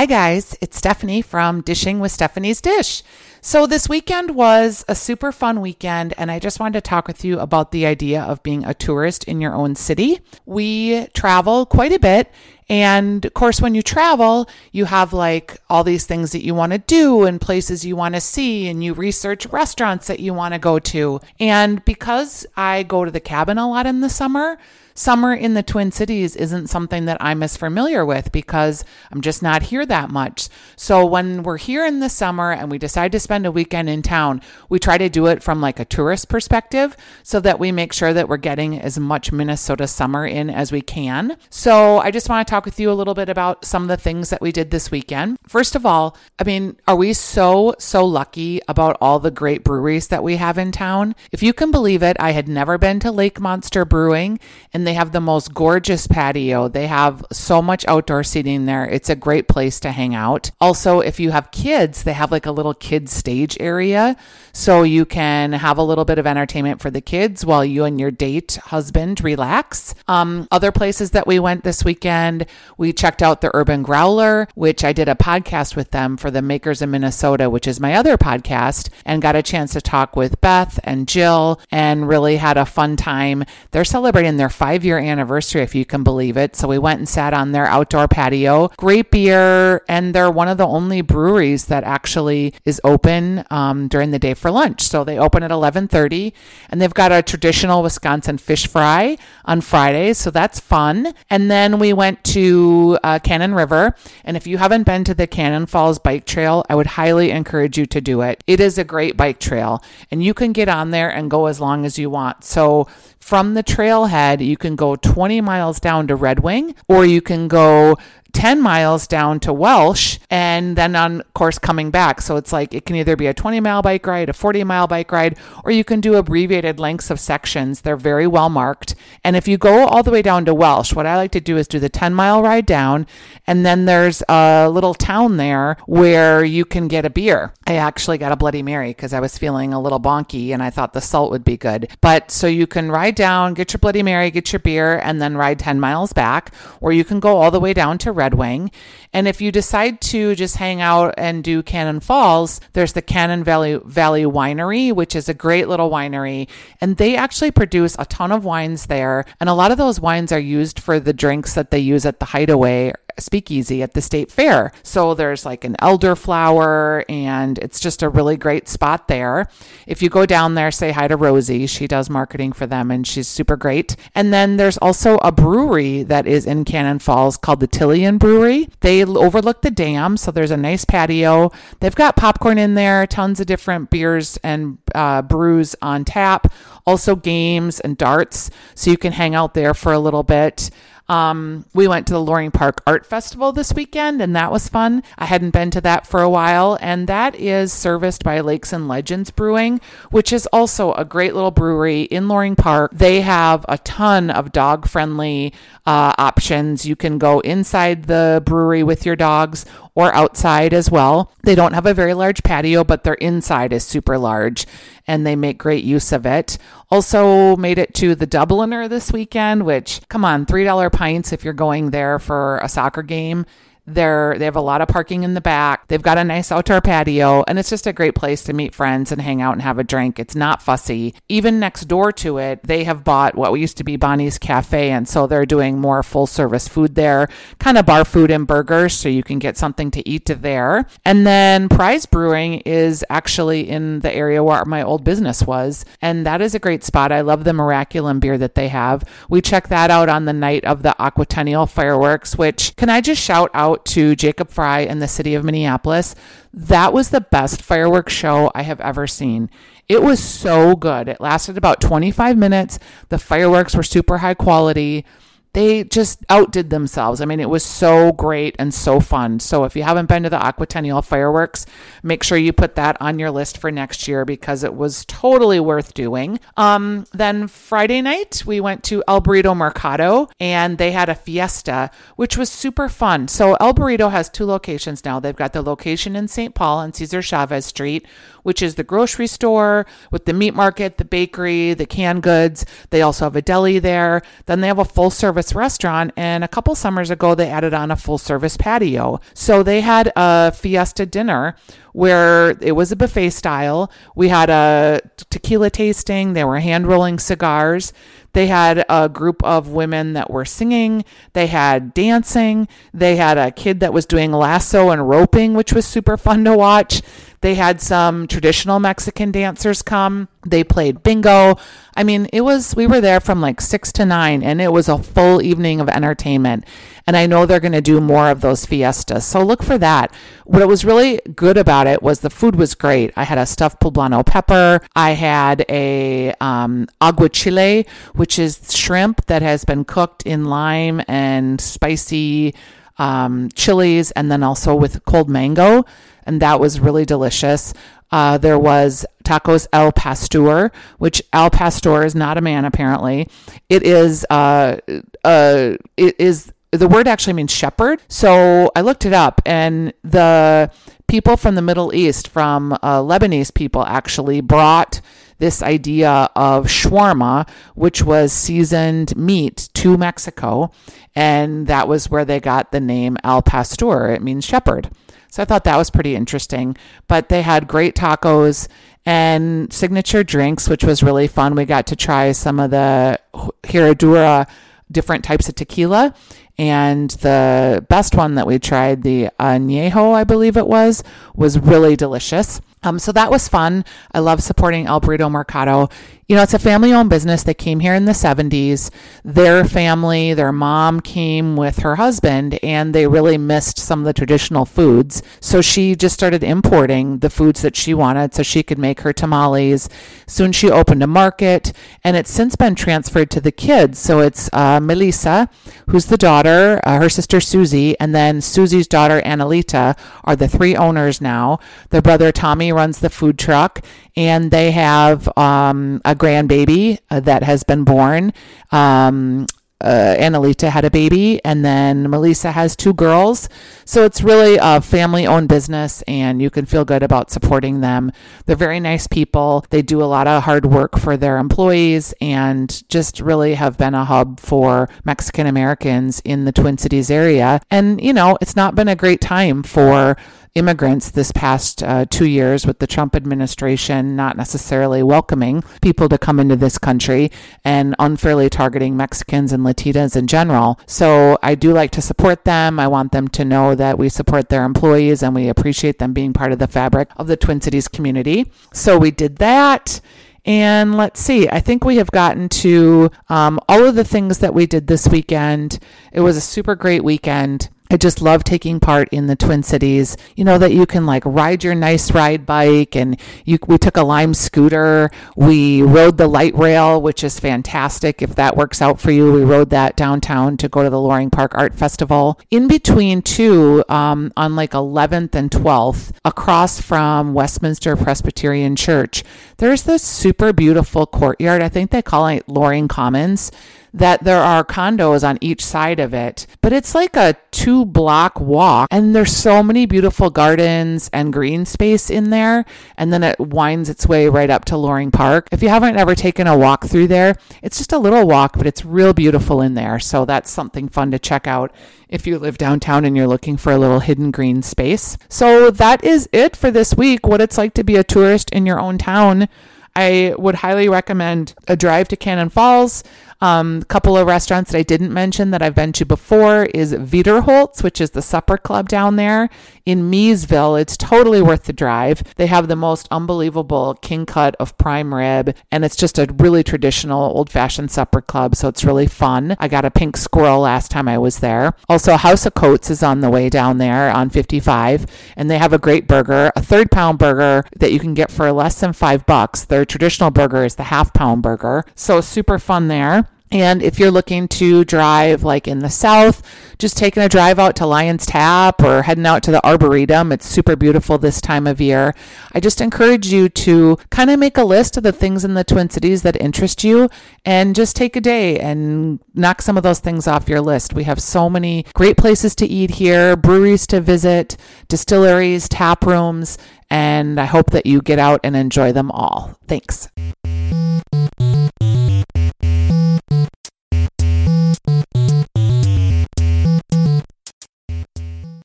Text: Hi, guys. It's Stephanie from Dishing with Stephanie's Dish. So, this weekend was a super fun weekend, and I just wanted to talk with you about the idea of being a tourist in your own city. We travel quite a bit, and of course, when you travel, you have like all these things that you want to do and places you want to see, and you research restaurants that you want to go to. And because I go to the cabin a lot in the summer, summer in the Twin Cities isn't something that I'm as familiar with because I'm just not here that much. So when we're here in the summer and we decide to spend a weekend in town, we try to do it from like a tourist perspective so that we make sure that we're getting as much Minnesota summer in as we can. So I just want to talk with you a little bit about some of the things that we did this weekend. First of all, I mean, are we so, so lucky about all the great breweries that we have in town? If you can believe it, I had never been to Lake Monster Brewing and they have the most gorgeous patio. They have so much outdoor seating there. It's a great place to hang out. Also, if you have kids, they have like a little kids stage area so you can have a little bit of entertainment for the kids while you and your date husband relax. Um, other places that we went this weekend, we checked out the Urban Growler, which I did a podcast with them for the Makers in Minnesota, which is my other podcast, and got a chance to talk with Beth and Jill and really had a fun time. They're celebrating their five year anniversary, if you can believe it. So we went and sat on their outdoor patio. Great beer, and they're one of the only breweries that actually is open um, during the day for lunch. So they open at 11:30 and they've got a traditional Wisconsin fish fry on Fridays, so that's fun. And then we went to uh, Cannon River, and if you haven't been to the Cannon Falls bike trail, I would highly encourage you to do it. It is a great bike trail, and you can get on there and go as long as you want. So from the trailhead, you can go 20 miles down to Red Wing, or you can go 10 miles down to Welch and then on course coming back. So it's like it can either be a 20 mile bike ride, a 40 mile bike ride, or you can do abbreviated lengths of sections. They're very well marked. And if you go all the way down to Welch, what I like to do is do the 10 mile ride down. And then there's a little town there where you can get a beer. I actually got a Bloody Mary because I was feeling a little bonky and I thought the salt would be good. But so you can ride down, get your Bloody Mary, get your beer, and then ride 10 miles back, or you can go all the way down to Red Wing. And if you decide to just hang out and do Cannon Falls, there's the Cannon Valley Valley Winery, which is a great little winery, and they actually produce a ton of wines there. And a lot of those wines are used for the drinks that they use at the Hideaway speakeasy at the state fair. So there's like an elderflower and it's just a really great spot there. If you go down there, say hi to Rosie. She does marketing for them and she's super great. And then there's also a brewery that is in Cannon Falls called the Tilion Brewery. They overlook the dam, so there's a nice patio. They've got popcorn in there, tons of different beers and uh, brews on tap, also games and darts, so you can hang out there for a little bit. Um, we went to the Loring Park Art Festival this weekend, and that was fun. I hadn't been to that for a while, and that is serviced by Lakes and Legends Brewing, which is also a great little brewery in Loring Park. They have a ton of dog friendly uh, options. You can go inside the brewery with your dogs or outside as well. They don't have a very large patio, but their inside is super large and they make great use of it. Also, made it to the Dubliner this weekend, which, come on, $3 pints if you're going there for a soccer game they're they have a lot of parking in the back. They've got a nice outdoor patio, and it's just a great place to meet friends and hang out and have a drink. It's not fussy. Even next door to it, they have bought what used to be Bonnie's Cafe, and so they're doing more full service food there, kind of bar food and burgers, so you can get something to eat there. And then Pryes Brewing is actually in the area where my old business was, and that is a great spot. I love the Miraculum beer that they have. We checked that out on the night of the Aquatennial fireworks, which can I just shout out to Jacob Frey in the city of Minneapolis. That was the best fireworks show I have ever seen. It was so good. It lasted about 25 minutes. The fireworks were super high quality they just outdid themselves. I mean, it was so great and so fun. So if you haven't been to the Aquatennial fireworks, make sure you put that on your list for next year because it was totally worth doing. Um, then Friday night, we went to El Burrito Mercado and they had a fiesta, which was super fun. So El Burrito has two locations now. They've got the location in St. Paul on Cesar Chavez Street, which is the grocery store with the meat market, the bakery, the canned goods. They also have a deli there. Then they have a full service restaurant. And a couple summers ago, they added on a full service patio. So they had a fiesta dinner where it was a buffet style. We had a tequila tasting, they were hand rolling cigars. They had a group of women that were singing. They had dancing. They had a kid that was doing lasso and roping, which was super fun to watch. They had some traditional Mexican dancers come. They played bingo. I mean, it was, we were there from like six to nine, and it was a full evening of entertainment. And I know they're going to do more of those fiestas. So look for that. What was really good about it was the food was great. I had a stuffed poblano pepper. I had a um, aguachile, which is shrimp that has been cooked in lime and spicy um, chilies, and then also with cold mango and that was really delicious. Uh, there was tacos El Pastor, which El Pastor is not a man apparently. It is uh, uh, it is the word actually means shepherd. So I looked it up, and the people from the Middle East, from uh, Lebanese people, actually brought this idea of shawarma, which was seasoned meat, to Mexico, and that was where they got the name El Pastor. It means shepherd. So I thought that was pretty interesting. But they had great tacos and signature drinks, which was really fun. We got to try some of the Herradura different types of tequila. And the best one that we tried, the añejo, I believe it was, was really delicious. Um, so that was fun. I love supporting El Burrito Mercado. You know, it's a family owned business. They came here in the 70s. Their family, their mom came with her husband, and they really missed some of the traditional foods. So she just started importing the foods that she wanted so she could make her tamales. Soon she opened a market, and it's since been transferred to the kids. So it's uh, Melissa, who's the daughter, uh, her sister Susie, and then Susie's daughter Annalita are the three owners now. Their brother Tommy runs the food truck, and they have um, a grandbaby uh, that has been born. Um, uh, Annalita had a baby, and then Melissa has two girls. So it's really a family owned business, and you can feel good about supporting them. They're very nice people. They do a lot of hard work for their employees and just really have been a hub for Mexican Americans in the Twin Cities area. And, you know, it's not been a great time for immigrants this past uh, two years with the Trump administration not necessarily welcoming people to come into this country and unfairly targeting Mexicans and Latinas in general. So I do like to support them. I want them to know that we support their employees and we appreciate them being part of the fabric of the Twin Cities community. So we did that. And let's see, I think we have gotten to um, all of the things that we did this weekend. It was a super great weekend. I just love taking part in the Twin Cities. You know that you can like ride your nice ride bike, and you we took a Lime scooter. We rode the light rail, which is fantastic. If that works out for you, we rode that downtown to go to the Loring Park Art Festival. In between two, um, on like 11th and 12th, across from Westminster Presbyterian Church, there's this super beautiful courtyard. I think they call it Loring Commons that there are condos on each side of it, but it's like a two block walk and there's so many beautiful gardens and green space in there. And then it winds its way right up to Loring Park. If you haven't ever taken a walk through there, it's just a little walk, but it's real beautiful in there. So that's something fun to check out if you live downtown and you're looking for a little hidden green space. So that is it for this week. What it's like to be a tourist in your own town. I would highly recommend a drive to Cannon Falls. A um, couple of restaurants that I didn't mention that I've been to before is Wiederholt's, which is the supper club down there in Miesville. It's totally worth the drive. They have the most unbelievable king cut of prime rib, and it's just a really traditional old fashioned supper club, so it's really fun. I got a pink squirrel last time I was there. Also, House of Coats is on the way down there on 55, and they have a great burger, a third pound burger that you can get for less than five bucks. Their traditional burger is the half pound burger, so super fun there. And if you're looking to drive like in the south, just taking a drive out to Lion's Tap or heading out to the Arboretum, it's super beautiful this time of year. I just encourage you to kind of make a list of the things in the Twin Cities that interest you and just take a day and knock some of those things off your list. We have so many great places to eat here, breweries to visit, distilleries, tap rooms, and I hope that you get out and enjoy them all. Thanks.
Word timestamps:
Hi, 0.00 0.06
guys. 0.06 0.56
It's 0.62 0.78
Stephanie 0.78 1.20
from 1.20 1.60
Dishing 1.60 2.00
with 2.00 2.10
Stephanie's 2.10 2.62
Dish. 2.62 3.02
So, 3.42 3.66
this 3.66 3.86
weekend 3.86 4.34
was 4.34 4.82
a 4.88 4.94
super 4.94 5.30
fun 5.30 5.60
weekend, 5.60 6.14
and 6.16 6.30
I 6.30 6.38
just 6.38 6.58
wanted 6.58 6.82
to 6.82 6.88
talk 6.88 7.06
with 7.06 7.22
you 7.22 7.38
about 7.38 7.70
the 7.70 7.84
idea 7.84 8.22
of 8.22 8.42
being 8.42 8.64
a 8.64 8.72
tourist 8.72 9.24
in 9.24 9.42
your 9.42 9.54
own 9.54 9.74
city. 9.74 10.20
We 10.46 11.06
travel 11.08 11.66
quite 11.66 11.92
a 11.92 11.98
bit, 11.98 12.32
and 12.70 13.26
of 13.26 13.34
course, 13.34 13.60
when 13.60 13.74
you 13.74 13.82
travel, 13.82 14.48
you 14.72 14.86
have 14.86 15.12
like 15.12 15.58
all 15.68 15.84
these 15.84 16.06
things 16.06 16.32
that 16.32 16.46
you 16.46 16.54
want 16.54 16.72
to 16.72 16.78
do 16.78 17.24
and 17.24 17.38
places 17.38 17.84
you 17.84 17.94
want 17.94 18.14
to 18.14 18.22
see, 18.22 18.68
and 18.68 18.82
you 18.82 18.94
research 18.94 19.44
restaurants 19.48 20.06
that 20.06 20.20
you 20.20 20.32
want 20.32 20.54
to 20.54 20.58
go 20.58 20.78
to. 20.78 21.20
And 21.38 21.84
because 21.84 22.46
I 22.56 22.84
go 22.84 23.04
to 23.04 23.10
the 23.10 23.20
cabin 23.20 23.58
a 23.58 23.68
lot 23.68 23.84
in 23.84 24.00
the 24.00 24.08
summer, 24.08 24.56
summer 25.00 25.32
in 25.32 25.54
the 25.54 25.62
Twin 25.62 25.90
Cities 25.90 26.36
isn't 26.36 26.66
something 26.66 27.06
that 27.06 27.16
I'm 27.22 27.42
as 27.42 27.56
familiar 27.56 28.04
with 28.04 28.30
because 28.32 28.84
I'm 29.10 29.22
just 29.22 29.42
not 29.42 29.62
here 29.62 29.86
that 29.86 30.10
much. 30.10 30.50
So 30.76 31.06
when 31.06 31.42
we're 31.42 31.56
here 31.56 31.86
in 31.86 32.00
the 32.00 32.10
summer 32.10 32.52
and 32.52 32.70
we 32.70 32.76
decide 32.76 33.10
to 33.12 33.20
spend 33.20 33.46
a 33.46 33.50
weekend 33.50 33.88
in 33.88 34.02
town, 34.02 34.42
we 34.68 34.78
try 34.78 34.98
to 34.98 35.08
do 35.08 35.24
it 35.26 35.42
from 35.42 35.62
like 35.62 35.80
a 35.80 35.86
tourist 35.86 36.28
perspective 36.28 36.98
so 37.22 37.40
that 37.40 37.58
we 37.58 37.72
make 37.72 37.94
sure 37.94 38.12
that 38.12 38.28
we're 38.28 38.36
getting 38.36 38.78
as 38.78 38.98
much 38.98 39.32
Minnesota 39.32 39.86
summer 39.86 40.26
in 40.26 40.50
as 40.50 40.70
we 40.70 40.82
can. 40.82 41.38
So 41.48 41.96
I 41.98 42.10
just 42.10 42.28
want 42.28 42.46
to 42.46 42.50
talk 42.50 42.66
with 42.66 42.78
you 42.78 42.92
a 42.92 42.92
little 42.92 43.14
bit 43.14 43.30
about 43.30 43.64
some 43.64 43.84
of 43.84 43.88
the 43.88 43.96
things 43.96 44.28
that 44.28 44.42
we 44.42 44.52
did 44.52 44.70
this 44.70 44.90
weekend. 44.90 45.38
First 45.48 45.74
of 45.74 45.86
all, 45.86 46.14
I 46.38 46.44
mean, 46.44 46.76
are 46.86 46.96
we 46.96 47.14
so, 47.14 47.74
so 47.78 48.04
lucky 48.04 48.60
about 48.68 48.98
all 49.00 49.18
the 49.18 49.30
great 49.30 49.64
breweries 49.64 50.08
that 50.08 50.22
we 50.22 50.36
have 50.36 50.58
in 50.58 50.72
town? 50.72 51.14
If 51.32 51.42
you 51.42 51.54
can 51.54 51.70
believe 51.70 52.02
it, 52.02 52.18
I 52.20 52.32
had 52.32 52.48
never 52.48 52.76
been 52.76 53.00
to 53.00 53.10
Lake 53.10 53.40
Monster 53.40 53.86
Brewing 53.86 54.38
and 54.74 54.89
they 54.90 54.94
have 54.94 55.12
the 55.12 55.20
most 55.20 55.54
gorgeous 55.54 56.08
patio. 56.08 56.66
They 56.66 56.88
have 56.88 57.24
so 57.30 57.62
much 57.62 57.84
outdoor 57.86 58.24
seating 58.24 58.66
there. 58.66 58.84
It's 58.86 59.08
a 59.08 59.14
great 59.14 59.46
place 59.46 59.78
to 59.80 59.92
hang 59.92 60.16
out. 60.16 60.50
Also, 60.60 60.98
if 60.98 61.20
you 61.20 61.30
have 61.30 61.52
kids, 61.52 62.02
they 62.02 62.12
have 62.12 62.32
like 62.32 62.44
a 62.44 62.50
little 62.50 62.74
kids 62.74 63.12
stage 63.12 63.56
area 63.60 64.16
so 64.52 64.82
you 64.82 65.04
can 65.04 65.52
have 65.52 65.78
a 65.78 65.82
little 65.82 66.04
bit 66.04 66.18
of 66.18 66.26
entertainment 66.26 66.80
for 66.80 66.90
the 66.90 67.00
kids 67.00 67.44
while 67.44 67.64
you 67.64 67.84
and 67.84 68.00
your 68.00 68.10
date 68.10 68.56
husband 68.64 69.22
relax. 69.22 69.94
Um, 70.08 70.48
other 70.50 70.72
places 70.72 71.12
that 71.12 71.26
we 71.26 71.38
went 71.38 71.64
this 71.64 71.84
weekend, 71.84 72.46
we 72.76 72.92
checked 72.92 73.22
out 73.22 73.40
the 73.40 73.50
Urban 73.54 73.82
Growler, 73.82 74.48
which 74.54 74.84
I 74.84 74.92
did 74.92 75.08
a 75.08 75.14
podcast 75.14 75.76
with 75.76 75.90
them 75.90 76.16
for 76.16 76.30
the 76.30 76.42
Makers 76.42 76.82
in 76.82 76.90
Minnesota, 76.90 77.48
which 77.48 77.66
is 77.66 77.80
my 77.80 77.94
other 77.94 78.16
podcast, 78.16 78.88
and 79.04 79.22
got 79.22 79.36
a 79.36 79.42
chance 79.42 79.72
to 79.74 79.80
talk 79.80 80.16
with 80.16 80.40
Beth 80.40 80.80
and 80.84 81.06
Jill 81.06 81.60
and 81.70 82.08
really 82.08 82.36
had 82.36 82.56
a 82.56 82.66
fun 82.66 82.96
time. 82.96 83.44
They're 83.70 83.84
celebrating 83.84 84.36
their 84.36 84.50
five 84.50 84.69
year 84.78 84.98
anniversary, 84.98 85.62
if 85.62 85.74
you 85.74 85.84
can 85.84 86.04
believe 86.04 86.36
it. 86.36 86.56
So 86.56 86.68
we 86.68 86.78
went 86.78 86.98
and 86.98 87.08
sat 87.08 87.34
on 87.34 87.52
their 87.52 87.66
outdoor 87.66 88.08
patio. 88.08 88.68
Great 88.76 89.10
beer, 89.10 89.82
and 89.88 90.14
they're 90.14 90.30
one 90.30 90.48
of 90.48 90.58
the 90.58 90.66
only 90.66 91.00
breweries 91.00 91.66
that 91.66 91.84
actually 91.84 92.54
is 92.64 92.80
open 92.84 93.44
um, 93.50 93.88
during 93.88 94.10
the 94.10 94.18
day 94.18 94.34
for 94.34 94.50
lunch. 94.50 94.82
So 94.82 95.04
they 95.04 95.18
open 95.18 95.42
at 95.42 95.50
11:30 95.50 96.32
and 96.68 96.80
they've 96.80 96.94
got 96.94 97.12
a 97.12 97.22
traditional 97.22 97.82
Wisconsin 97.82 98.38
fish 98.38 98.66
fry 98.66 99.16
on 99.44 99.60
Fridays, 99.60 100.18
so 100.18 100.30
that's 100.30 100.60
fun. 100.60 101.12
And 101.28 101.50
then 101.50 101.78
we 101.78 101.92
went 101.92 102.22
to 102.24 102.98
uh, 103.02 103.18
Cannon 103.18 103.54
River, 103.54 103.94
and 104.24 104.36
if 104.36 104.46
you 104.46 104.58
haven't 104.58 104.84
been 104.84 105.04
to 105.04 105.14
the 105.14 105.26
Cannon 105.26 105.66
Falls 105.66 105.98
bike 105.98 106.24
trail, 106.24 106.64
I 106.68 106.74
would 106.74 106.86
highly 106.86 107.30
encourage 107.30 107.76
you 107.78 107.86
to 107.86 108.00
do 108.00 108.20
it. 108.22 108.42
It 108.46 108.60
is 108.60 108.78
a 108.78 108.84
great 108.84 109.16
bike 109.16 109.40
trail, 109.40 109.82
and 110.10 110.22
you 110.22 110.34
can 110.34 110.52
get 110.52 110.68
on 110.68 110.90
there 110.90 111.10
and 111.10 111.30
go 111.30 111.46
as 111.46 111.60
long 111.60 111.84
as 111.84 111.98
you 111.98 112.10
want. 112.10 112.44
So 112.44 112.86
from 113.20 113.54
the 113.54 113.62
trailhead, 113.62 114.44
you 114.44 114.56
can 114.56 114.76
go 114.76 114.96
20 114.96 115.40
miles 115.40 115.78
down 115.78 116.06
to 116.08 116.16
Red 116.16 116.40
Wing, 116.40 116.74
or 116.88 117.04
you 117.04 117.20
can 117.20 117.48
go 117.48 117.96
10 118.32 118.60
miles 118.60 119.06
down 119.06 119.40
to 119.40 119.52
Welch 119.52 120.20
and 120.30 120.76
then 120.76 120.96
on 120.96 121.22
course 121.34 121.58
coming 121.58 121.90
back. 121.90 122.20
So 122.20 122.36
it's 122.36 122.52
like 122.52 122.74
it 122.74 122.86
can 122.86 122.96
either 122.96 123.16
be 123.16 123.26
a 123.26 123.34
20 123.34 123.60
mile 123.60 123.82
bike 123.82 124.06
ride, 124.06 124.28
a 124.28 124.32
40 124.32 124.64
mile 124.64 124.86
bike 124.86 125.12
ride, 125.12 125.38
or 125.64 125.70
you 125.70 125.84
can 125.84 126.00
do 126.00 126.14
abbreviated 126.14 126.78
lengths 126.78 127.10
of 127.10 127.20
sections. 127.20 127.80
They're 127.80 127.96
very 127.96 128.26
well 128.26 128.48
marked. 128.48 128.94
And 129.24 129.36
if 129.36 129.48
you 129.48 129.58
go 129.58 129.86
all 129.86 130.02
the 130.02 130.10
way 130.10 130.22
down 130.22 130.44
to 130.46 130.54
Welch, 130.54 130.94
what 130.94 131.06
I 131.06 131.16
like 131.16 131.32
to 131.32 131.40
do 131.40 131.56
is 131.56 131.68
do 131.68 131.78
the 131.78 131.88
10 131.88 132.14
mile 132.14 132.42
ride 132.42 132.66
down. 132.66 133.06
And 133.46 133.66
then 133.66 133.84
there's 133.84 134.22
a 134.28 134.68
little 134.70 134.94
town 134.94 135.36
there 135.36 135.76
where 135.86 136.44
you 136.44 136.64
can 136.64 136.88
get 136.88 137.04
a 137.04 137.10
beer. 137.10 137.52
I 137.66 137.74
actually 137.74 138.18
got 138.18 138.32
a 138.32 138.36
Bloody 138.36 138.62
Mary 138.62 138.90
because 138.90 139.12
I 139.12 139.20
was 139.20 139.38
feeling 139.38 139.72
a 139.72 139.80
little 139.80 140.00
bonky 140.00 140.50
and 140.50 140.62
I 140.62 140.70
thought 140.70 140.92
the 140.92 141.00
salt 141.00 141.30
would 141.30 141.44
be 141.44 141.56
good. 141.56 141.88
But 142.00 142.30
so 142.30 142.46
you 142.46 142.66
can 142.66 142.90
ride 142.90 143.14
down, 143.14 143.54
get 143.54 143.72
your 143.72 143.78
Bloody 143.78 144.02
Mary, 144.02 144.30
get 144.30 144.52
your 144.52 144.60
beer, 144.60 144.98
and 144.98 145.20
then 145.20 145.36
ride 145.36 145.58
10 145.58 145.80
miles 145.80 146.12
back, 146.12 146.52
or 146.80 146.92
you 146.92 147.04
can 147.04 147.20
go 147.20 147.36
all 147.38 147.50
the 147.50 147.60
way 147.60 147.72
down 147.72 147.98
to 147.98 148.12
Red 148.20 148.34
Wing. 148.34 148.70
And 149.14 149.26
if 149.26 149.40
you 149.40 149.50
decide 149.50 150.02
to 150.12 150.34
just 150.34 150.58
hang 150.58 150.82
out 150.82 151.14
and 151.16 151.42
do 151.42 151.62
Cannon 151.62 152.00
Falls, 152.00 152.60
there's 152.74 152.92
the 152.92 153.00
Cannon 153.00 153.42
Valley 153.42 153.80
Valley 153.82 154.24
Winery, 154.24 154.92
which 154.92 155.16
is 155.16 155.28
a 155.30 155.34
great 155.34 155.68
little 155.68 155.90
winery, 155.90 156.46
and 156.82 156.98
they 156.98 157.16
actually 157.16 157.50
produce 157.50 157.96
a 157.98 158.04
ton 158.04 158.30
of 158.30 158.44
wines 158.44 158.86
there. 158.86 159.24
And 159.40 159.48
a 159.48 159.54
lot 159.54 159.72
of 159.72 159.78
those 159.78 159.98
wines 159.98 160.32
are 160.32 160.38
used 160.38 160.78
for 160.78 161.00
the 161.00 161.14
drinks 161.14 161.54
that 161.54 161.70
they 161.70 161.78
use 161.78 162.04
at 162.04 162.20
the 162.20 162.26
Hideaway 162.26 162.92
speakeasy 163.20 163.82
at 163.82 163.94
the 163.94 164.00
state 164.00 164.30
fair. 164.30 164.72
So 164.82 165.14
there's 165.14 165.44
like 165.44 165.64
an 165.64 165.76
elderflower 165.80 167.04
and 167.08 167.58
it's 167.58 167.80
just 167.80 168.02
a 168.02 168.08
really 168.08 168.36
great 168.36 168.68
spot 168.68 169.08
there. 169.08 169.48
If 169.86 170.02
you 170.02 170.08
go 170.08 170.26
down 170.26 170.54
there, 170.54 170.70
say 170.70 170.92
hi 170.92 171.08
to 171.08 171.16
Rosie. 171.16 171.66
She 171.66 171.86
does 171.86 172.10
marketing 172.10 172.52
for 172.52 172.66
them 172.66 172.90
and 172.90 173.06
she's 173.06 173.28
super 173.28 173.56
great. 173.56 173.96
And 174.14 174.32
then 174.32 174.56
there's 174.56 174.78
also 174.78 175.16
a 175.18 175.32
brewery 175.32 176.02
that 176.04 176.26
is 176.26 176.46
in 176.46 176.64
Cannon 176.64 176.98
Falls 176.98 177.36
called 177.36 177.60
the 177.60 177.68
Tilion 177.68 178.18
Brewery. 178.18 178.68
They 178.80 179.04
overlook 179.04 179.62
the 179.62 179.70
dam, 179.70 180.16
so 180.16 180.30
there's 180.30 180.50
a 180.50 180.56
nice 180.56 180.84
patio. 180.84 181.50
They've 181.80 181.94
got 181.94 182.16
popcorn 182.16 182.58
in 182.58 182.74
there, 182.74 183.06
tons 183.06 183.40
of 183.40 183.46
different 183.46 183.90
beers 183.90 184.38
and 184.42 184.78
uh, 184.94 185.22
brews 185.22 185.76
on 185.82 186.04
tap, 186.04 186.52
also 186.86 187.16
games 187.16 187.80
and 187.80 187.96
darts, 187.96 188.50
so 188.74 188.90
you 188.90 188.96
can 188.96 189.12
hang 189.12 189.34
out 189.34 189.54
there 189.54 189.74
for 189.74 189.92
a 189.92 189.98
little 189.98 190.22
bit. 190.22 190.70
Um, 191.10 191.64
we 191.74 191.88
went 191.88 192.06
to 192.06 192.12
the 192.12 192.22
Loring 192.22 192.52
Park 192.52 192.84
Art 192.86 193.04
Festival 193.04 193.50
this 193.50 193.72
weekend, 193.74 194.22
and 194.22 194.36
that 194.36 194.52
was 194.52 194.68
fun. 194.68 195.02
I 195.18 195.26
hadn't 195.26 195.50
been 195.50 195.72
to 195.72 195.80
that 195.80 196.06
for 196.06 196.22
a 196.22 196.30
while, 196.30 196.78
and 196.80 197.08
that 197.08 197.34
is 197.34 197.72
serviced 197.72 198.22
by 198.22 198.38
Lakes 198.38 198.72
and 198.72 198.86
Legends 198.86 199.32
Brewing, 199.32 199.80
which 200.12 200.32
is 200.32 200.46
also 200.52 200.92
a 200.92 201.04
great 201.04 201.34
little 201.34 201.50
brewery 201.50 202.02
in 202.02 202.28
Loring 202.28 202.54
Park. 202.54 202.92
They 202.94 203.22
have 203.22 203.66
a 203.68 203.78
ton 203.78 204.30
of 204.30 204.52
dog 204.52 204.86
friendly 204.86 205.52
uh, 205.84 206.14
options. 206.16 206.86
You 206.86 206.94
can 206.94 207.18
go 207.18 207.40
inside 207.40 208.04
the 208.04 208.40
brewery 208.46 208.84
with 208.84 209.04
your 209.04 209.16
dogs 209.16 209.66
or 209.94 210.14
outside 210.14 210.72
as 210.72 210.90
well. 210.90 211.32
They 211.42 211.54
don't 211.54 211.72
have 211.72 211.86
a 211.86 211.94
very 211.94 212.14
large 212.14 212.42
patio, 212.42 212.84
but 212.84 213.04
their 213.04 213.14
inside 213.14 213.72
is 213.72 213.84
super 213.84 214.18
large 214.18 214.66
and 215.06 215.26
they 215.26 215.36
make 215.36 215.58
great 215.58 215.84
use 215.84 216.12
of 216.12 216.26
it. 216.26 216.58
Also, 216.90 217.56
made 217.56 217.78
it 217.78 217.94
to 217.94 218.14
the 218.14 218.26
Dubliner 218.26 218.88
this 218.88 219.12
weekend, 219.12 219.64
which, 219.64 220.00
come 220.08 220.24
on, 220.24 220.46
$3 220.46 220.92
pints 220.92 221.32
if 221.32 221.44
you're 221.44 221.52
going 221.52 221.90
there 221.90 222.18
for 222.18 222.58
a 222.58 222.68
soccer 222.68 223.02
game 223.02 223.46
they're 223.94 224.36
they 224.38 224.44
have 224.44 224.56
a 224.56 224.60
lot 224.60 224.80
of 224.80 224.88
parking 224.88 225.22
in 225.22 225.34
the 225.34 225.40
back. 225.40 225.88
They've 225.88 226.02
got 226.02 226.18
a 226.18 226.24
nice 226.24 226.50
outdoor 226.50 226.80
patio, 226.80 227.44
and 227.46 227.58
it's 227.58 227.70
just 227.70 227.86
a 227.86 227.92
great 227.92 228.14
place 228.14 228.44
to 228.44 228.52
meet 228.52 228.74
friends 228.74 229.12
and 229.12 229.20
hang 229.20 229.42
out 229.42 229.52
and 229.52 229.62
have 229.62 229.78
a 229.78 229.84
drink. 229.84 230.18
It's 230.18 230.34
not 230.34 230.62
fussy. 230.62 231.14
Even 231.28 231.60
next 231.60 231.84
door 231.84 232.12
to 232.12 232.38
it, 232.38 232.62
they 232.62 232.84
have 232.84 233.04
bought 233.04 233.34
what 233.34 233.52
used 233.52 233.76
to 233.78 233.84
be 233.84 233.96
Bonnie's 233.96 234.38
Cafe, 234.38 234.90
and 234.90 235.08
so 235.08 235.26
they're 235.26 235.44
doing 235.44 235.78
more 235.78 236.02
full 236.02 236.26
service 236.26 236.68
food 236.68 236.94
there, 236.94 237.28
kind 237.58 237.76
of 237.76 237.86
bar 237.86 238.04
food 238.04 238.30
and 238.30 238.46
burgers, 238.46 238.94
so 238.94 239.08
you 239.08 239.22
can 239.22 239.38
get 239.38 239.56
something 239.56 239.90
to 239.90 240.08
eat 240.08 240.26
there. 240.26 240.86
And 241.04 241.26
then 241.26 241.68
Pryes 241.68 242.06
Brewing 242.06 242.60
is 242.60 243.04
actually 243.10 243.68
in 243.68 244.00
the 244.00 244.14
area 244.14 244.44
where 244.44 244.64
my 244.64 244.82
old 244.82 245.04
business 245.04 245.42
was, 245.42 245.84
and 246.00 246.26
that 246.26 246.40
is 246.40 246.54
a 246.54 246.58
great 246.58 246.84
spot. 246.84 247.12
I 247.12 247.22
love 247.22 247.44
the 247.44 247.52
Miraculum 247.52 248.20
beer 248.20 248.38
that 248.38 248.54
they 248.54 248.68
have. 248.68 249.04
We 249.28 249.40
checked 249.40 249.70
that 249.70 249.90
out 249.90 250.08
on 250.08 250.24
the 250.24 250.32
night 250.32 250.64
of 250.64 250.82
the 250.82 250.94
Aquatennial 250.98 251.68
fireworks, 251.68 252.36
which 252.36 252.76
can 252.76 252.88
I 252.88 253.00
just 253.00 253.22
shout 253.22 253.50
out 253.54 253.79
to 253.86 254.14
Jacob 254.16 254.50
Frey 254.50 254.88
in 254.88 254.98
the 254.98 255.08
city 255.08 255.34
of 255.34 255.44
Minneapolis. 255.44 256.14
That 256.52 256.92
was 256.92 257.10
the 257.10 257.20
best 257.20 257.62
fireworks 257.62 258.12
show 258.12 258.50
I 258.54 258.62
have 258.62 258.80
ever 258.80 259.06
seen. 259.06 259.50
It 259.88 260.02
was 260.02 260.22
so 260.22 260.76
good. 260.76 261.08
It 261.08 261.20
lasted 261.20 261.58
about 261.58 261.80
25 261.80 262.36
minutes. 262.36 262.78
The 263.08 263.18
fireworks 263.18 263.74
were 263.74 263.82
super 263.82 264.18
high 264.18 264.34
quality 264.34 265.04
they 265.52 265.84
just 265.84 266.24
outdid 266.28 266.70
themselves. 266.70 267.20
I 267.20 267.24
mean, 267.24 267.40
it 267.40 267.50
was 267.50 267.64
so 267.64 268.12
great 268.12 268.54
and 268.58 268.72
so 268.72 269.00
fun. 269.00 269.40
So 269.40 269.64
if 269.64 269.74
you 269.74 269.82
haven't 269.82 270.06
been 270.06 270.22
to 270.22 270.30
the 270.30 270.38
Aquatennial 270.38 271.04
fireworks, 271.04 271.66
make 272.02 272.22
sure 272.22 272.38
you 272.38 272.52
put 272.52 272.76
that 272.76 272.96
on 273.00 273.18
your 273.18 273.30
list 273.30 273.58
for 273.58 273.70
next 273.70 274.06
year 274.06 274.24
because 274.24 274.62
it 274.62 274.74
was 274.74 275.04
totally 275.06 275.58
worth 275.58 275.92
doing. 275.92 276.38
Um, 276.56 277.06
then 277.12 277.48
Friday 277.48 278.00
night, 278.00 278.44
we 278.46 278.60
went 278.60 278.84
to 278.84 279.02
El 279.08 279.20
Burrito 279.20 279.56
Mercado 279.56 280.28
and 280.38 280.78
they 280.78 280.92
had 280.92 281.08
a 281.08 281.14
fiesta, 281.16 281.90
which 282.14 282.36
was 282.36 282.48
super 282.48 282.88
fun. 282.88 283.26
So 283.26 283.54
El 283.54 283.74
Burrito 283.74 284.10
has 284.10 284.28
two 284.28 284.44
locations 284.44 285.04
now. 285.04 285.18
They've 285.18 285.34
got 285.34 285.52
the 285.52 285.62
location 285.62 286.14
in 286.14 286.28
St. 286.28 286.54
Paul 286.54 286.78
on 286.78 286.92
Cesar 286.92 287.22
Chavez 287.22 287.66
Street, 287.66 288.06
which 288.42 288.62
is 288.62 288.74
the 288.74 288.84
grocery 288.84 289.26
store 289.26 289.86
with 290.10 290.24
the 290.24 290.32
meat 290.32 290.54
market, 290.54 290.98
the 290.98 291.04
bakery, 291.04 291.74
the 291.74 291.86
canned 291.86 292.22
goods. 292.22 292.64
They 292.90 293.02
also 293.02 293.24
have 293.24 293.36
a 293.36 293.42
deli 293.42 293.78
there. 293.78 294.22
Then 294.46 294.60
they 294.60 294.68
have 294.68 294.78
a 294.78 294.84
full 294.84 295.10
service 295.10 295.54
restaurant. 295.54 296.12
And 296.16 296.44
a 296.44 296.48
couple 296.48 296.74
summers 296.74 297.10
ago, 297.10 297.34
they 297.34 297.48
added 297.48 297.74
on 297.74 297.90
a 297.90 297.96
full 297.96 298.18
service 298.18 298.56
patio. 298.56 299.20
So 299.34 299.62
they 299.62 299.80
had 299.80 300.12
a 300.16 300.52
fiesta 300.52 301.06
dinner 301.06 301.56
where 301.92 302.56
it 302.60 302.72
was 302.72 302.92
a 302.92 302.96
buffet 302.96 303.30
style. 303.30 303.90
We 304.14 304.28
had 304.28 304.50
a 304.50 305.00
tequila 305.30 305.70
tasting, 305.70 306.32
they 306.32 306.44
were 306.44 306.60
hand 306.60 306.86
rolling 306.86 307.18
cigars. 307.18 307.92
They 308.32 308.46
had 308.46 308.84
a 308.88 309.08
group 309.08 309.42
of 309.42 309.68
women 309.70 310.12
that 310.12 310.30
were 310.30 310.44
singing. 310.44 311.04
They 311.32 311.48
had 311.48 311.92
dancing. 311.92 312.68
They 312.94 313.16
had 313.16 313.38
a 313.38 313.50
kid 313.50 313.80
that 313.80 313.92
was 313.92 314.06
doing 314.06 314.30
lasso 314.32 314.90
and 314.90 315.08
roping, 315.08 315.54
which 315.54 315.72
was 315.72 315.84
super 315.84 316.16
fun 316.16 316.44
to 316.44 316.56
watch. 316.56 317.02
They 317.40 317.54
had 317.56 317.80
some 317.80 318.28
traditional 318.28 318.78
Mexican 318.78 319.32
dancers 319.32 319.82
come. 319.82 320.28
They 320.46 320.64
played 320.64 321.02
bingo. 321.02 321.56
I 321.94 322.02
mean, 322.02 322.26
it 322.32 322.40
was, 322.40 322.74
we 322.74 322.86
were 322.86 323.00
there 323.00 323.20
from 323.20 323.42
like 323.42 323.60
six 323.60 323.92
to 323.92 324.06
nine, 324.06 324.42
and 324.42 324.60
it 324.60 324.72
was 324.72 324.88
a 324.88 325.02
full 325.02 325.42
evening 325.42 325.80
of 325.80 325.88
entertainment. 325.88 326.64
And 327.06 327.16
I 327.16 327.26
know 327.26 327.44
they're 327.44 327.60
going 327.60 327.72
to 327.72 327.82
do 327.82 328.00
more 328.00 328.30
of 328.30 328.40
those 328.40 328.64
fiestas. 328.64 329.26
So 329.26 329.42
look 329.42 329.62
for 329.62 329.76
that. 329.78 330.14
What 330.44 330.66
was 330.66 330.84
really 330.84 331.20
good 331.34 331.58
about 331.58 331.86
it 331.86 332.02
was 332.02 332.20
the 332.20 332.30
food 332.30 332.56
was 332.56 332.74
great. 332.74 333.12
I 333.16 333.24
had 333.24 333.36
a 333.36 333.44
stuffed 333.44 333.80
poblano 333.80 334.24
pepper. 334.24 334.80
I 334.96 335.10
had 335.10 335.66
a 335.68 336.32
um, 336.40 336.86
aguachile, 337.02 337.86
which 338.14 338.38
is 338.38 338.74
shrimp 338.74 339.26
that 339.26 339.42
has 339.42 339.64
been 339.64 339.84
cooked 339.84 340.22
in 340.22 340.46
lime 340.46 341.02
and 341.06 341.60
spicy 341.60 342.54
um, 342.96 343.50
chilies, 343.54 344.10
and 344.12 344.30
then 344.30 344.42
also 344.42 344.74
with 344.74 345.04
cold 345.04 345.28
mango 345.28 345.84
and 346.24 346.40
that 346.40 346.60
was 346.60 346.80
really 346.80 347.04
delicious. 347.04 347.74
Uh, 348.12 348.38
there 348.38 348.58
was 348.58 349.06
tacos 349.24 349.66
El 349.72 349.92
Pastor, 349.92 350.72
which 350.98 351.22
El 351.32 351.50
Pastor 351.50 352.04
is 352.04 352.14
not 352.14 352.36
a 352.36 352.40
man 352.40 352.64
apparently. 352.64 353.28
It 353.68 353.82
is 353.82 354.26
uh, 354.30 354.78
uh, 355.24 355.76
it 355.96 356.16
is 356.18 356.52
the 356.72 356.88
word 356.88 357.08
actually 357.08 357.32
means 357.32 357.52
shepherd. 357.52 358.00
So 358.08 358.70
I 358.74 358.80
looked 358.80 359.04
it 359.04 359.12
up, 359.12 359.40
and 359.44 359.92
the 360.02 360.70
people 361.08 361.36
from 361.36 361.54
the 361.56 361.62
Middle 361.62 361.94
East, 361.94 362.28
from 362.28 362.72
uh, 362.72 363.00
Lebanese 363.00 363.52
people, 363.52 363.84
actually 363.84 364.40
brought 364.40 365.00
this 365.38 365.62
idea 365.62 366.28
of 366.36 366.66
shawarma, 366.66 367.48
which 367.74 368.02
was 368.02 368.32
seasoned 368.32 369.16
meat, 369.16 369.68
to 369.74 369.96
Mexico, 369.96 370.70
and 371.14 371.66
that 371.66 371.88
was 371.88 372.10
where 372.10 372.24
they 372.24 372.38
got 372.38 372.72
the 372.72 372.80
name 372.80 373.16
El 373.24 373.42
Pastor. 373.42 374.08
It 374.08 374.22
means 374.22 374.44
shepherd. 374.44 374.90
So 375.30 375.42
I 375.42 375.46
thought 375.46 375.64
that 375.64 375.76
was 375.76 375.90
pretty 375.90 376.16
interesting. 376.16 376.76
But 377.08 377.28
they 377.28 377.42
had 377.42 377.68
great 377.68 377.94
tacos 377.94 378.68
and 379.06 379.72
signature 379.72 380.22
drinks, 380.22 380.68
which 380.68 380.84
was 380.84 381.02
really 381.02 381.26
fun. 381.26 381.54
We 381.54 381.64
got 381.64 381.86
to 381.88 381.96
try 381.96 382.32
some 382.32 382.60
of 382.60 382.70
the 382.70 383.18
Herradura 383.64 384.48
different 384.90 385.24
types 385.24 385.48
of 385.48 385.54
tequila. 385.54 386.14
And 386.58 387.10
the 387.10 387.86
best 387.88 388.14
one 388.14 388.34
that 388.34 388.46
we 388.46 388.58
tried, 388.58 389.02
the 389.02 389.30
añejo, 389.40 390.12
I 390.12 390.24
believe 390.24 390.56
it 390.58 390.66
was, 390.66 391.02
was 391.34 391.58
really 391.58 391.96
delicious. 391.96 392.60
Um, 392.82 392.98
so 392.98 393.12
that 393.12 393.30
was 393.30 393.48
fun. 393.48 393.84
I 394.12 394.20
love 394.20 394.42
supporting 394.42 394.86
El 394.86 395.00
Burrito 395.00 395.30
Mercado. 395.30 395.88
You 396.30 396.36
know, 396.36 396.44
it's 396.44 396.54
a 396.54 396.60
family 396.60 396.92
owned 396.92 397.10
business. 397.10 397.42
They 397.42 397.54
came 397.54 397.80
here 397.80 397.92
in 397.92 398.04
the 398.04 398.12
70s. 398.12 398.88
Their 399.24 399.64
family, 399.64 400.32
their 400.32 400.52
mom 400.52 401.00
came 401.00 401.56
with 401.56 401.80
her 401.80 401.96
husband, 401.96 402.56
and 402.62 402.94
they 402.94 403.08
really 403.08 403.36
missed 403.36 403.80
some 403.80 403.98
of 403.98 404.04
the 404.04 404.12
traditional 404.12 404.64
foods. 404.64 405.24
So 405.40 405.60
she 405.60 405.96
just 405.96 406.14
started 406.14 406.44
importing 406.44 407.18
the 407.18 407.30
foods 407.30 407.62
that 407.62 407.74
she 407.74 407.94
wanted 407.94 408.32
so 408.32 408.44
she 408.44 408.62
could 408.62 408.78
make 408.78 409.00
her 409.00 409.12
tamales. 409.12 409.88
Soon 410.28 410.52
she 410.52 410.70
opened 410.70 411.02
a 411.02 411.08
market, 411.08 411.72
and 412.04 412.16
it's 412.16 412.30
since 412.30 412.54
been 412.54 412.76
transferred 412.76 413.32
to 413.32 413.40
the 413.40 413.50
kids. 413.50 413.98
So 413.98 414.20
it's 414.20 414.48
uh, 414.52 414.78
Melissa, 414.78 415.50
who's 415.88 416.06
the 416.06 416.16
daughter, 416.16 416.80
uh, 416.84 417.00
her 417.00 417.08
sister 417.08 417.40
Susie, 417.40 417.98
and 417.98 418.14
then 418.14 418.40
Susie's 418.40 418.86
daughter 418.86 419.20
Annalita 419.22 419.98
are 420.22 420.36
the 420.36 420.46
three 420.46 420.76
owners 420.76 421.20
now. 421.20 421.58
Their 421.88 422.02
brother 422.02 422.30
Tommy 422.30 422.69
runs 422.72 423.00
the 423.00 423.10
food 423.10 423.38
truck, 423.38 423.84
and 424.16 424.50
they 424.50 424.70
have 424.70 425.28
um, 425.36 426.00
a 426.04 426.14
grandbaby 426.14 426.98
uh, 427.10 427.20
that 427.20 427.42
has 427.42 427.64
been 427.64 427.84
born. 427.84 428.32
Um, 428.70 429.46
uh, 429.80 430.14
Annalita 430.18 430.68
had 430.68 430.84
a 430.84 430.90
baby, 430.90 431.42
and 431.44 431.64
then 431.64 432.10
Melissa 432.10 432.52
has 432.52 432.76
two 432.76 432.92
girls. 432.92 433.48
So 433.84 434.04
it's 434.04 434.22
really 434.22 434.58
a 434.60 434.80
family 434.80 435.26
owned 435.26 435.48
business, 435.48 436.02
and 436.02 436.42
you 436.42 436.50
can 436.50 436.66
feel 436.66 436.84
good 436.84 437.02
about 437.02 437.30
supporting 437.30 437.80
them. 437.80 438.12
They're 438.44 438.56
very 438.56 438.80
nice 438.80 439.06
people. 439.06 439.64
They 439.70 439.82
do 439.82 440.02
a 440.02 440.04
lot 440.04 440.26
of 440.26 440.42
hard 440.42 440.66
work 440.66 440.98
for 440.98 441.16
their 441.16 441.38
employees 441.38 442.12
and 442.20 442.86
just 442.88 443.20
really 443.20 443.54
have 443.54 443.78
been 443.78 443.94
a 443.94 444.04
hub 444.04 444.38
for 444.38 444.88
Mexican 445.04 445.46
Americans 445.46 446.20
in 446.24 446.44
the 446.44 446.52
Twin 446.52 446.76
Cities 446.76 447.10
area. 447.10 447.62
And, 447.70 448.02
you 448.02 448.12
know, 448.12 448.36
it's 448.40 448.56
not 448.56 448.74
been 448.74 448.88
a 448.88 448.96
great 448.96 449.20
time 449.20 449.62
for 449.62 450.16
immigrants 450.54 451.10
this 451.10 451.32
past 451.32 451.82
uh, 451.82 452.04
two 452.06 452.26
years 452.26 452.66
with 452.66 452.78
the 452.78 452.86
Trump 452.86 453.14
administration 453.14 454.16
not 454.16 454.36
necessarily 454.36 455.02
welcoming 455.02 455.62
people 455.80 456.08
to 456.08 456.18
come 456.18 456.40
into 456.40 456.56
this 456.56 456.78
country 456.78 457.30
and 457.64 457.94
unfairly 457.98 458.50
targeting 458.50 458.96
Mexicans 458.96 459.52
and 459.52 459.64
Latinas 459.64 460.16
in 460.16 460.26
general. 460.26 460.78
So 460.86 461.38
I 461.42 461.54
do 461.54 461.72
like 461.72 461.90
to 461.92 462.02
support 462.02 462.44
them. 462.44 462.80
I 462.80 462.88
want 462.88 463.12
them 463.12 463.28
to 463.28 463.44
know 463.44 463.74
that 463.74 463.98
we 463.98 464.08
support 464.08 464.48
their 464.48 464.64
employees 464.64 465.22
and 465.22 465.34
we 465.34 465.48
appreciate 465.48 465.98
them 465.98 466.12
being 466.12 466.32
part 466.32 466.52
of 466.52 466.58
the 466.58 466.66
fabric 466.66 467.08
of 467.16 467.26
the 467.26 467.36
Twin 467.36 467.60
Cities 467.60 467.88
community. 467.88 468.50
So 468.72 468.98
we 468.98 469.10
did 469.10 469.36
that. 469.36 470.00
And 470.44 470.96
let's 470.96 471.20
see, 471.20 471.48
I 471.48 471.60
think 471.60 471.84
we 471.84 471.96
have 471.96 472.10
gotten 472.10 472.48
to 472.48 473.10
um, 473.28 473.60
all 473.68 473.84
of 473.84 473.94
the 473.94 474.04
things 474.04 474.38
that 474.38 474.54
we 474.54 474.66
did 474.66 474.86
this 474.86 475.06
weekend. 475.06 475.78
It 476.12 476.20
was 476.20 476.36
a 476.36 476.40
super 476.40 476.74
great 476.74 477.04
weekend. 477.04 477.68
I 477.92 477.96
just 477.96 478.22
love 478.22 478.44
taking 478.44 478.78
part 478.78 479.08
in 479.10 479.26
the 479.26 479.34
Twin 479.34 479.64
Cities. 479.64 480.16
You 480.36 480.44
know 480.44 480.58
that 480.58 480.72
you 480.72 480.86
can 480.86 481.06
like 481.06 481.24
ride 481.26 481.64
your 481.64 481.74
nice 481.74 482.12
ride 482.12 482.46
bike, 482.46 482.94
and 482.94 483.20
you 483.44 483.58
we 483.66 483.78
took 483.78 483.96
a 483.96 484.04
Lime 484.04 484.32
scooter. 484.32 485.10
We 485.34 485.82
rode 485.82 486.16
the 486.16 486.28
light 486.28 486.54
rail, 486.54 487.02
which 487.02 487.24
is 487.24 487.40
fantastic. 487.40 488.22
If 488.22 488.36
that 488.36 488.56
works 488.56 488.80
out 488.80 489.00
for 489.00 489.10
you, 489.10 489.32
we 489.32 489.42
rode 489.42 489.70
that 489.70 489.96
downtown 489.96 490.56
to 490.58 490.68
go 490.68 490.84
to 490.84 490.90
the 490.90 491.00
Loring 491.00 491.30
Park 491.30 491.52
Art 491.56 491.74
Festival. 491.74 492.38
In 492.50 492.68
between 492.68 493.22
two, 493.22 493.82
um, 493.88 494.32
on 494.36 494.54
like 494.54 494.70
11th 494.70 495.34
and 495.34 495.50
12th, 495.50 496.12
across 496.24 496.80
from 496.80 497.34
Westminster 497.34 497.96
Presbyterian 497.96 498.76
Church, 498.76 499.24
there's 499.56 499.82
this 499.82 500.02
super 500.02 500.52
beautiful 500.52 501.06
courtyard. 501.06 501.60
I 501.60 501.68
think 501.68 501.90
they 501.90 502.02
call 502.02 502.28
it 502.28 502.48
Loring 502.48 502.86
Commons 502.86 503.50
that 503.92 504.24
there 504.24 504.42
are 504.42 504.64
condos 504.64 505.26
on 505.26 505.38
each 505.40 505.64
side 505.64 506.00
of 506.00 506.14
it, 506.14 506.46
but 506.60 506.72
it's 506.72 506.94
like 506.94 507.16
a 507.16 507.36
two 507.50 507.84
block 507.84 508.40
walk 508.40 508.88
and 508.90 509.14
there's 509.14 509.36
so 509.36 509.62
many 509.62 509.86
beautiful 509.86 510.30
gardens 510.30 511.10
and 511.12 511.32
green 511.32 511.66
space 511.66 512.10
in 512.10 512.30
there. 512.30 512.64
And 512.96 513.12
then 513.12 513.22
it 513.22 513.38
winds 513.38 513.88
its 513.88 514.06
way 514.06 514.28
right 514.28 514.50
up 514.50 514.64
to 514.66 514.76
Loring 514.76 515.10
Park. 515.10 515.48
If 515.52 515.62
you 515.62 515.68
haven't 515.68 515.96
ever 515.96 516.14
taken 516.14 516.46
a 516.46 516.56
walk 516.56 516.86
through 516.86 517.08
there, 517.08 517.36
it's 517.62 517.78
just 517.78 517.92
a 517.92 517.98
little 517.98 518.26
walk, 518.26 518.56
but 518.56 518.66
it's 518.66 518.84
real 518.84 519.12
beautiful 519.12 519.60
in 519.60 519.74
there. 519.74 519.98
So 519.98 520.24
that's 520.24 520.50
something 520.50 520.88
fun 520.88 521.10
to 521.10 521.18
check 521.18 521.46
out 521.46 521.72
if 522.08 522.26
you 522.26 522.38
live 522.38 522.58
downtown 522.58 523.04
and 523.04 523.16
you're 523.16 523.26
looking 523.26 523.56
for 523.56 523.72
a 523.72 523.78
little 523.78 524.00
hidden 524.00 524.30
green 524.30 524.62
space. 524.62 525.16
So 525.28 525.70
that 525.70 526.04
is 526.04 526.28
it 526.32 526.56
for 526.56 526.70
this 526.70 526.94
week. 526.94 527.26
What 527.26 527.40
it's 527.40 527.58
like 527.58 527.74
to 527.74 527.84
be 527.84 527.96
a 527.96 528.04
tourist 528.04 528.50
in 528.50 528.66
your 528.66 528.80
own 528.80 528.98
town. 528.98 529.48
I 529.96 530.34
would 530.38 530.56
highly 530.56 530.88
recommend 530.88 531.54
a 531.68 531.76
drive 531.76 532.08
to 532.08 532.16
Cannon 532.16 532.48
Falls. 532.48 533.02
A 533.42 533.46
um, 533.46 533.82
couple 533.84 534.18
of 534.18 534.26
restaurants 534.26 534.70
that 534.70 534.78
I 534.78 534.82
didn't 534.82 535.14
mention 535.14 535.50
that 535.50 535.62
I've 535.62 535.74
been 535.74 535.92
to 535.92 536.04
before 536.04 536.64
is 536.74 536.94
Wiederholt's, 536.94 537.82
which 537.82 537.98
is 537.98 538.10
the 538.10 538.20
supper 538.20 538.58
club 538.58 538.86
down 538.86 539.16
there 539.16 539.48
in 539.86 540.10
Miesville. 540.10 540.78
It's 540.78 540.96
totally 540.96 541.40
worth 541.40 541.64
the 541.64 541.72
drive. 541.72 542.22
They 542.36 542.48
have 542.48 542.68
the 542.68 542.76
most 542.76 543.08
unbelievable 543.10 543.94
king 544.02 544.26
cut 544.26 544.56
of 544.60 544.76
prime 544.76 545.14
rib, 545.14 545.56
and 545.72 545.86
it's 545.86 545.96
just 545.96 546.18
a 546.18 546.26
really 546.38 546.62
traditional 546.62 547.22
old 547.22 547.50
fashioned 547.50 547.90
supper 547.90 548.20
club, 548.20 548.56
so 548.56 548.68
it's 548.68 548.84
really 548.84 549.06
fun. 549.06 549.56
I 549.58 549.68
got 549.68 549.86
a 549.86 549.90
pink 549.90 550.18
squirrel 550.18 550.60
last 550.60 550.90
time 550.90 551.08
I 551.08 551.16
was 551.16 551.40
there. 551.40 551.72
Also, 551.88 552.16
House 552.16 552.44
of 552.44 552.52
Coats 552.52 552.90
is 552.90 553.02
on 553.02 553.20
the 553.20 553.30
way 553.30 553.48
down 553.48 553.78
there 553.78 554.10
on 554.10 554.28
55, 554.28 555.06
and 555.34 555.50
they 555.50 555.56
have 555.56 555.72
a 555.72 555.78
great 555.78 556.06
burger, 556.06 556.52
a 556.54 556.62
third 556.62 556.90
pound 556.90 557.18
burger 557.18 557.64
that 557.76 557.92
you 557.92 557.98
can 557.98 558.12
get 558.12 558.30
for 558.30 558.52
less 558.52 558.78
than 558.80 558.92
five 558.92 559.24
bucks. 559.24 559.64
Their 559.80 559.86
traditional 559.86 560.30
burger 560.30 560.62
is 560.62 560.74
the 560.74 560.82
half 560.82 561.14
pound 561.14 561.42
burger, 561.42 561.86
so 561.94 562.20
super 562.20 562.58
fun 562.58 562.88
there. 562.88 563.26
And 563.50 563.82
if 563.82 563.98
you're 563.98 564.10
looking 564.10 564.46
to 564.48 564.84
drive 564.84 565.42
like 565.42 565.66
in 565.66 565.78
the 565.78 565.88
south, 565.88 566.42
just 566.78 566.98
taking 566.98 567.22
a 567.22 567.30
drive 567.30 567.58
out 567.58 567.76
to 567.76 567.86
Lion's 567.86 568.26
Tap 568.26 568.82
or 568.82 569.00
heading 569.00 569.24
out 569.24 569.42
to 569.44 569.50
the 569.50 569.66
Arboretum, 569.66 570.32
it's 570.32 570.46
super 570.46 570.76
beautiful 570.76 571.16
this 571.16 571.40
time 571.40 571.66
of 571.66 571.80
year. 571.80 572.14
I 572.52 572.60
just 572.60 572.82
encourage 572.82 573.32
you 573.32 573.48
to 573.48 573.96
kind 574.10 574.28
of 574.28 574.38
make 574.38 574.58
a 574.58 574.64
list 574.64 574.98
of 574.98 575.02
the 575.02 575.12
things 575.12 575.46
in 575.46 575.54
the 575.54 575.64
Twin 575.64 575.88
Cities 575.88 576.20
that 576.24 576.38
interest 576.38 576.84
you 576.84 577.08
and 577.46 577.74
just 577.74 577.96
take 577.96 578.16
a 578.16 578.20
day 578.20 578.58
and 578.58 579.18
knock 579.32 579.62
some 579.62 579.78
of 579.78 579.82
those 579.82 580.00
things 580.00 580.28
off 580.28 580.46
your 580.46 580.60
list. 580.60 580.92
We 580.92 581.04
have 581.04 581.22
so 581.22 581.48
many 581.48 581.86
great 581.94 582.18
places 582.18 582.54
to 582.56 582.66
eat 582.66 582.90
here, 582.90 583.34
breweries 583.34 583.86
to 583.86 584.02
visit, 584.02 584.58
distilleries, 584.88 585.70
tap 585.70 586.04
rooms, 586.04 586.58
and 586.90 587.38
I 587.40 587.44
hope 587.44 587.70
that 587.70 587.86
you 587.86 588.00
get 588.02 588.18
out 588.18 588.40
and 588.42 588.56
enjoy 588.56 588.92
them 588.92 589.10
all. 589.10 589.56
Thanks. 589.66 590.08